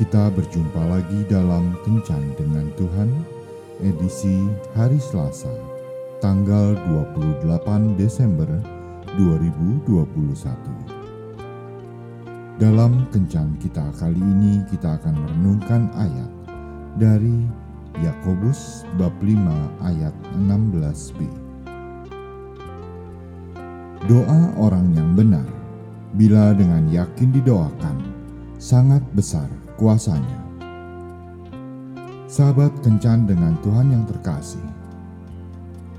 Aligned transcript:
Kita 0.00 0.32
berjumpa 0.32 0.80
lagi 0.88 1.28
dalam 1.28 1.76
Kencan 1.84 2.32
dengan 2.32 2.72
Tuhan, 2.80 3.12
edisi 3.84 4.48
hari 4.72 4.96
Selasa, 4.96 5.52
tanggal 6.24 6.72
28 6.88 8.00
Desember 8.00 8.48
2021. 9.20 10.16
Dalam 12.56 13.04
Kencan 13.12 13.60
kita 13.60 13.92
kali 14.00 14.16
ini 14.16 14.64
kita 14.72 14.96
akan 14.96 15.20
merenungkan 15.20 15.92
ayat 15.92 16.32
dari 16.96 17.44
Yakobus 18.00 18.88
bab 18.96 19.12
5 19.20 19.36
ayat 19.84 20.16
16b. 20.32 21.28
Doa 24.08 24.40
orang 24.56 24.96
yang 24.96 25.12
benar 25.12 25.59
bila 26.14 26.50
dengan 26.56 26.90
yakin 26.90 27.30
didoakan 27.30 27.96
sangat 28.58 29.00
besar 29.14 29.46
kuasanya. 29.78 30.40
Sahabat 32.30 32.70
kencan 32.82 33.26
dengan 33.26 33.58
Tuhan 33.62 33.90
yang 33.90 34.04
terkasih. 34.06 34.62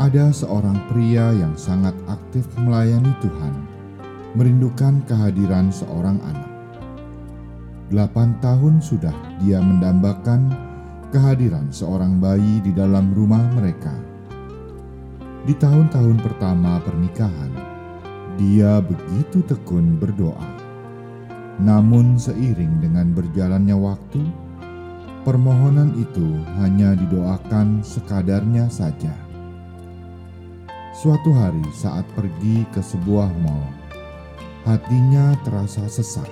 Ada 0.00 0.32
seorang 0.32 0.78
pria 0.88 1.34
yang 1.36 1.52
sangat 1.58 1.92
aktif 2.08 2.48
melayani 2.56 3.12
Tuhan, 3.20 3.54
merindukan 4.38 5.02
kehadiran 5.04 5.68
seorang 5.68 6.16
anak. 6.24 6.48
Delapan 7.90 8.38
tahun 8.38 8.78
sudah 8.80 9.12
dia 9.42 9.58
mendambakan 9.58 10.54
kehadiran 11.10 11.68
seorang 11.74 12.22
bayi 12.22 12.62
di 12.62 12.70
dalam 12.70 13.10
rumah 13.12 13.42
mereka. 13.52 13.92
Di 15.44 15.52
tahun-tahun 15.58 16.22
pertama 16.22 16.78
pernikahan, 16.86 17.69
dia 18.40 18.80
begitu 18.80 19.44
tekun 19.44 20.00
berdoa 20.00 20.70
namun 21.60 22.16
seiring 22.16 22.80
dengan 22.80 23.12
berjalannya 23.12 23.76
waktu, 23.76 24.24
permohonan 25.28 25.92
itu 26.00 26.40
hanya 26.56 26.96
didoakan 26.96 27.84
sekadarnya 27.84 28.64
saja. 28.72 29.12
Suatu 30.96 31.36
hari 31.36 31.64
saat 31.76 32.08
pergi 32.16 32.64
ke 32.72 32.80
sebuah 32.80 33.28
mall, 33.44 33.68
hatinya 34.64 35.36
terasa 35.44 35.84
sesak 35.84 36.28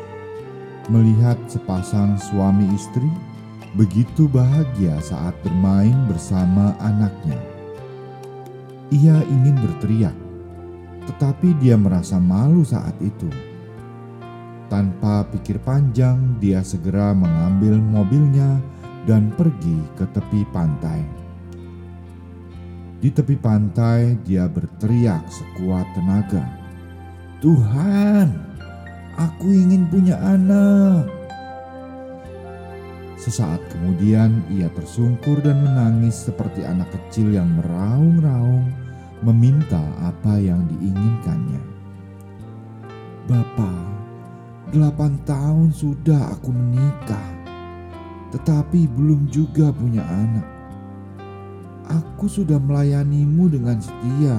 melihat 0.88 1.36
sepasang 1.44 2.16
suami 2.16 2.64
istri 2.72 3.08
begitu 3.76 4.24
bahagia 4.32 4.96
saat 5.04 5.36
bermain 5.44 5.96
bersama 6.08 6.72
anaknya. 6.80 7.36
Ia 8.88 9.20
ingin 9.28 9.60
berteriak, 9.60 10.16
tetapi 11.08 11.56
dia 11.56 11.80
merasa 11.80 12.20
malu 12.20 12.60
saat 12.62 12.94
itu 13.00 13.32
tanpa 14.68 15.24
pikir 15.32 15.56
panjang, 15.64 16.36
dia 16.36 16.60
segera 16.60 17.16
mengambil 17.16 17.80
mobilnya 17.80 18.60
dan 19.08 19.32
pergi 19.32 19.80
ke 19.96 20.04
tepi 20.12 20.44
pantai. 20.52 21.00
Di 23.00 23.08
tepi 23.08 23.32
pantai, 23.40 24.20
dia 24.28 24.44
berteriak 24.44 25.24
sekuat 25.32 25.88
tenaga, 25.96 26.44
"Tuhan, 27.40 28.28
aku 29.16 29.48
ingin 29.48 29.88
punya 29.88 30.20
anak!" 30.20 31.08
Sesaat 33.16 33.64
kemudian, 33.72 34.44
ia 34.52 34.68
tersungkur 34.76 35.40
dan 35.40 35.64
menangis 35.64 36.28
seperti 36.28 36.62
anak 36.62 36.92
kecil 36.92 37.32
yang 37.34 37.50
meraung-raung, 37.56 38.68
meminta 39.24 39.82
apa 40.18 40.34
yang 40.42 40.66
diinginkannya. 40.66 41.62
"Bapak, 43.30 43.88
Delapan 44.68 45.16
tahun 45.24 45.72
sudah 45.72 46.36
aku 46.36 46.52
menikah, 46.52 47.24
tetapi 48.36 48.84
belum 48.84 49.24
juga 49.32 49.72
punya 49.72 50.04
anak. 50.04 50.44
Aku 51.88 52.28
sudah 52.28 52.60
melayanimu 52.60 53.48
dengan 53.48 53.80
setia. 53.80 54.36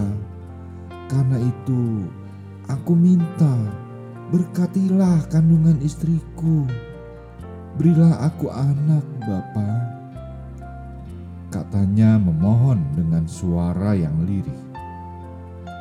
Karena 1.09 1.41
itu, 1.41 2.05
aku 2.69 2.93
minta 2.93 3.57
berkatilah 4.29 5.25
kandungan 5.33 5.81
istriku. 5.81 6.69
Berilah 7.81 8.29
aku 8.29 8.53
anak, 8.53 9.01
Bapa. 9.25 9.69
Katanya 11.49 12.21
memohon 12.21 12.85
dengan 12.93 13.25
suara 13.25 13.97
yang 13.97 14.13
lirih. 14.29 14.68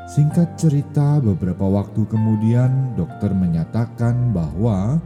Singkat 0.08 0.56
cerita, 0.56 1.20
beberapa 1.20 1.68
waktu 1.68 2.08
kemudian 2.08 2.96
dokter 2.96 3.28
menyatakan 3.28 4.32
bahwa 4.32 4.96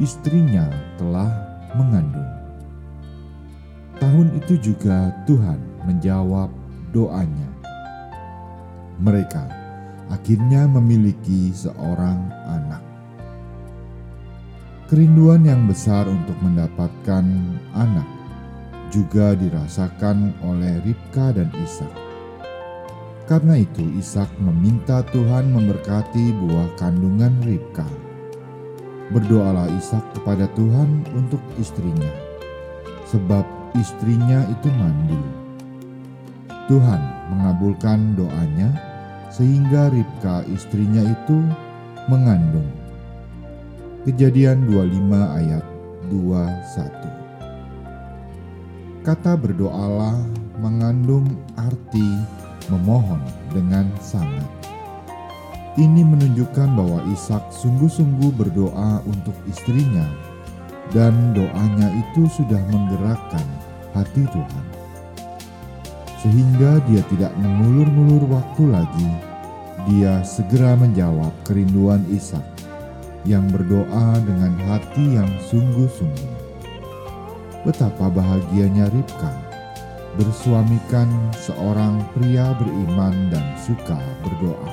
istrinya 0.00 0.64
telah 0.96 1.28
mengandung. 1.76 2.32
Tahun 4.00 4.40
itu 4.40 4.72
juga 4.72 5.12
Tuhan 5.28 5.60
menjawab 5.84 6.48
doanya. 6.96 7.52
Mereka 8.96 9.44
akhirnya 10.08 10.64
memiliki 10.64 11.52
seorang 11.52 12.16
anak. 12.48 12.80
Kerinduan 14.88 15.44
yang 15.44 15.68
besar 15.68 16.08
untuk 16.08 16.40
mendapatkan 16.40 17.24
anak 17.76 18.08
juga 18.88 19.36
dirasakan 19.36 20.32
oleh 20.40 20.80
Ribka 20.88 21.36
dan 21.36 21.52
Ishak. 21.60 22.07
Karena 23.28 23.60
itu 23.60 23.84
Ishak 24.00 24.40
meminta 24.40 25.04
Tuhan 25.12 25.52
memberkati 25.52 26.32
buah 26.32 26.80
kandungan 26.80 27.36
Ribka. 27.44 27.84
Berdoalah 29.12 29.68
Ishak 29.76 30.00
kepada 30.16 30.48
Tuhan 30.56 31.04
untuk 31.12 31.44
istrinya, 31.60 32.08
sebab 33.04 33.44
istrinya 33.76 34.48
itu 34.48 34.72
mandul. 34.80 35.20
Tuhan 36.72 37.04
mengabulkan 37.28 38.16
doanya 38.16 38.72
sehingga 39.28 39.92
Ribka 39.92 40.40
istrinya 40.48 41.04
itu 41.04 41.36
mengandung. 42.08 42.72
Kejadian 44.08 44.72
25 44.72 45.36
ayat 45.36 45.64
21. 46.08 49.04
Kata 49.04 49.36
berdoalah 49.36 50.16
mengandung 50.64 51.28
arti 51.60 52.24
memohon 52.68 53.20
dengan 53.52 53.88
sangat. 54.00 54.46
Ini 55.78 56.02
menunjukkan 56.02 56.74
bahwa 56.74 56.98
Ishak 57.14 57.54
sungguh-sungguh 57.54 58.34
berdoa 58.34 58.98
untuk 59.06 59.36
istrinya 59.46 60.02
dan 60.90 61.36
doanya 61.36 61.86
itu 61.94 62.26
sudah 62.34 62.58
menggerakkan 62.74 63.46
hati 63.94 64.26
Tuhan. 64.26 64.64
Sehingga 66.18 66.82
dia 66.90 66.98
tidak 67.14 67.30
mengulur-ngulur 67.38 68.26
waktu 68.26 68.74
lagi, 68.74 69.10
dia 69.86 70.18
segera 70.26 70.74
menjawab 70.74 71.30
kerinduan 71.46 72.02
Ishak 72.10 72.42
yang 73.22 73.46
berdoa 73.54 74.18
dengan 74.26 74.58
hati 74.66 75.14
yang 75.14 75.30
sungguh-sungguh. 75.46 76.34
Betapa 77.62 78.10
bahagianya 78.10 78.90
Ribka 78.90 79.47
bersuamikan 80.18 81.06
seorang 81.38 82.02
pria 82.10 82.50
beriman 82.58 83.30
dan 83.30 83.46
suka 83.62 84.02
berdoa. 84.26 84.70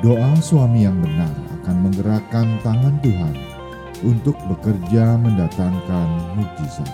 Doa 0.00 0.32
suami 0.40 0.88
yang 0.88 0.96
benar 0.96 1.28
akan 1.60 1.76
menggerakkan 1.84 2.56
tangan 2.64 2.96
Tuhan 3.04 3.36
untuk 4.00 4.32
bekerja 4.48 5.20
mendatangkan 5.20 6.08
mujizat. 6.40 6.88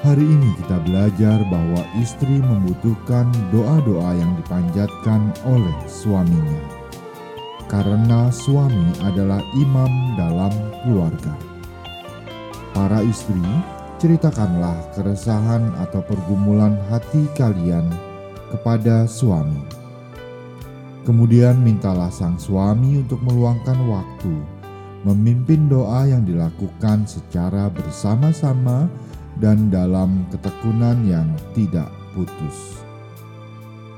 Hari 0.00 0.24
ini 0.24 0.52
kita 0.60 0.80
belajar 0.84 1.40
bahwa 1.48 1.80
istri 2.00 2.40
membutuhkan 2.40 3.28
doa-doa 3.52 4.16
yang 4.16 4.36
dipanjatkan 4.40 5.32
oleh 5.48 5.76
suaminya. 5.84 6.64
Karena 7.68 8.28
suami 8.28 8.88
adalah 9.00 9.40
imam 9.56 9.92
dalam 10.16 10.52
keluarga. 10.84 11.32
Para 12.76 13.00
istri 13.00 13.40
ceritakanlah 14.04 14.92
keresahan 14.92 15.72
atau 15.80 16.04
pergumulan 16.04 16.76
hati 16.92 17.24
kalian 17.32 17.88
kepada 18.52 19.08
suami. 19.08 19.64
Kemudian 21.08 21.64
mintalah 21.64 22.12
sang 22.12 22.36
suami 22.36 23.00
untuk 23.00 23.24
meluangkan 23.24 23.80
waktu 23.88 24.36
memimpin 25.08 25.72
doa 25.72 26.04
yang 26.04 26.20
dilakukan 26.20 27.08
secara 27.08 27.72
bersama-sama 27.72 28.92
dan 29.40 29.72
dalam 29.72 30.28
ketekunan 30.28 31.00
yang 31.08 31.32
tidak 31.56 31.88
putus. 32.12 32.84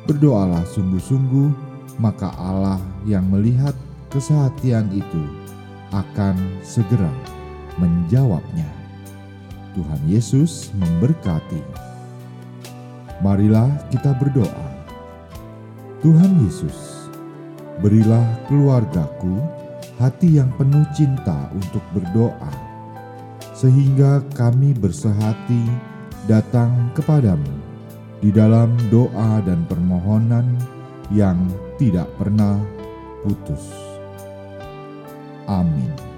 Berdoalah 0.06 0.62
sungguh-sungguh, 0.70 1.50
maka 1.98 2.30
Allah 2.38 2.78
yang 3.10 3.26
melihat 3.26 3.74
kesehatian 4.14 4.86
itu 4.94 5.22
akan 5.90 6.62
segera 6.62 7.10
menjawabnya. 7.82 8.85
Tuhan 9.76 10.02
Yesus 10.08 10.72
memberkati. 10.72 11.60
Marilah 13.20 13.68
kita 13.92 14.16
berdoa. 14.16 14.68
Tuhan 16.00 16.48
Yesus, 16.48 17.08
berilah 17.84 18.24
keluargaku 18.48 19.36
hati 20.00 20.40
yang 20.40 20.48
penuh 20.56 20.84
cinta 20.96 21.52
untuk 21.52 21.84
berdoa, 21.92 22.52
sehingga 23.52 24.24
kami 24.32 24.72
bersehati 24.72 25.68
datang 26.24 26.72
kepadamu 26.96 27.52
di 28.24 28.32
dalam 28.32 28.72
doa 28.88 29.44
dan 29.44 29.68
permohonan 29.68 30.56
yang 31.12 31.36
tidak 31.76 32.08
pernah 32.16 32.56
putus. 33.20 33.68
Amin. 35.44 36.15